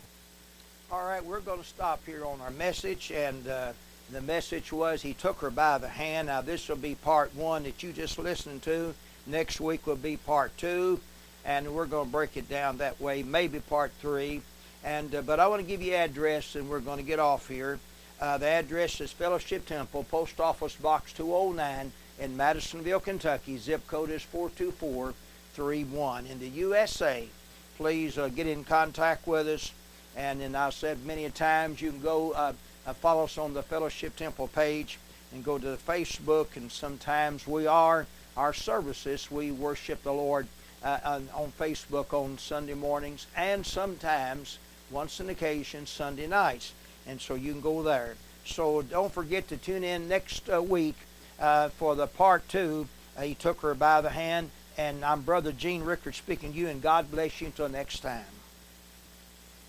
All 0.91 1.05
right, 1.05 1.23
we're 1.23 1.41
going 1.41 1.61
to 1.61 1.67
stop 1.67 2.01
here 2.07 2.25
on 2.25 2.41
our 2.41 2.51
message, 2.51 3.13
and 3.13 3.47
uh, 3.47 3.73
The 4.11 4.23
message 4.23 4.73
was 4.73 5.03
He 5.03 5.13
took 5.13 5.37
her 5.41 5.51
by 5.51 5.77
the 5.77 5.87
hand. 5.87 6.29
Now, 6.29 6.41
this 6.41 6.67
will 6.67 6.77
be 6.77 6.95
part 6.95 7.37
one 7.37 7.65
that 7.65 7.83
you 7.83 7.93
just 7.93 8.19
listened 8.19 8.63
to. 8.63 8.95
Next 9.27 9.61
week 9.61 9.87
will 9.87 9.97
be 9.97 10.17
part 10.17 10.57
two, 10.57 10.99
and 11.45 11.75
we're 11.75 11.85
going 11.85 12.07
to 12.07 12.11
break 12.11 12.39
it 12.39 12.49
down 12.49 12.79
that 12.79 12.99
way, 13.03 13.23
maybe 13.23 13.61
part 13.61 13.93
three. 14.01 14.41
And 14.83 15.15
uh, 15.15 15.21
But 15.21 15.41
I 15.41 15.49
want 15.49 15.61
to 15.61 15.69
give 15.69 15.83
you 15.83 15.93
address, 15.93 16.55
and 16.55 16.71
we're 16.71 16.81
going 16.81 16.97
to 16.97 17.05
get 17.05 17.19
off 17.19 17.49
here. 17.49 17.79
Uh, 18.19 18.39
the 18.39 18.47
address 18.47 18.99
is 19.03 19.13
Fellowship 19.13 19.67
Temple, 19.67 20.05
Post 20.05 20.41
Office 20.41 20.77
Box 20.77 21.13
209 21.13 21.93
in 22.19 22.35
Madisonville, 22.35 23.01
Kentucky. 23.01 23.59
Zip 23.59 23.87
code 23.89 24.09
is 24.09 24.23
42431. 24.23 26.25
In 26.25 26.39
the 26.39 26.49
USA, 26.49 27.29
please 27.77 28.17
uh, 28.17 28.29
get 28.29 28.47
in 28.47 28.65
contact 28.65 29.27
with 29.27 29.47
us. 29.49 29.73
And 30.17 30.41
then 30.41 30.55
I've 30.55 30.75
said 30.75 31.05
many 31.05 31.29
times 31.31 31.81
you 31.81 31.91
can 31.91 32.01
go 32.01 32.33
uh, 32.33 32.53
uh, 32.87 32.93
follow 32.95 33.25
us 33.25 33.39
on 33.39 33.55
the 33.55 33.63
Fellowship 33.63 34.17
Temple 34.17 34.49
page 34.49 34.99
and 35.33 35.45
go 35.45 35.59
to 35.59 35.71
the 35.71 35.77
Facebook. 35.77 36.57
And 36.57 36.71
sometimes 36.71 37.47
we 37.47 37.67
are 37.67 38.07
our 38.37 38.53
services. 38.53 39.31
We 39.31 39.51
worship 39.53 40.03
the 40.03 40.13
Lord 40.13 40.47
uh, 40.83 40.99
on, 41.05 41.29
on 41.35 41.53
Facebook 41.59 42.13
on 42.13 42.39
Sunday 42.39 42.75
mornings 42.75 43.27
and 43.37 43.67
sometimes, 43.67 44.59
once 44.91 45.21
an 45.21 45.29
occasion, 45.29 45.87
Sunday 45.87 46.27
nights 46.27 46.73
and 47.09 47.21
so 47.21 47.35
you 47.35 47.53
can 47.53 47.61
go 47.61 47.83
there. 47.83 48.15
So 48.45 48.83
don't 48.83 49.13
forget 49.13 49.49
to 49.49 49.57
tune 49.57 49.83
in 49.83 50.09
next 50.09 50.49
uh, 50.49 50.63
week 50.63 50.95
uh, 51.41 51.71
for 51.71 51.97
the 51.97 52.07
part 52.07 52.49
two. 52.49 52.87
Uh, 53.17 53.23
he 53.23 53.35
took 53.35 53.61
her 53.63 53.75
by 53.75 54.01
the 54.01 54.11
hand, 54.11 54.51
and 54.77 55.05
I'm 55.05 55.23
Brother 55.23 55.51
Gene 55.51 55.83
Rickard 55.83 56.15
speaking 56.15 56.53
to 56.53 56.59
you, 56.59 56.69
and 56.69 56.81
God 56.81 57.11
bless 57.11 57.41
you 57.41 57.49
until 57.49 57.69
next 57.69 58.01
time. 58.01 58.38